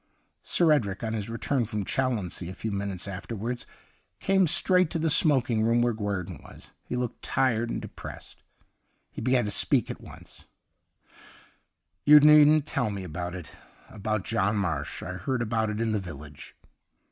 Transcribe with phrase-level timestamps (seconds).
[0.41, 3.67] Sir Edric, on his return from Challonsea a few minutes after wards,
[4.19, 6.71] came straight to the smoking room where Guerdon was.
[6.81, 8.41] He looked tired and depressed.
[9.11, 10.45] He began to speak at once:'
[12.07, 13.55] You needn't tell me about it—
[13.89, 15.03] about John Marsh.
[15.03, 16.55] I heard about it in the village.'